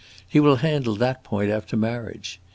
[0.27, 2.39] He will handle that point after marriage.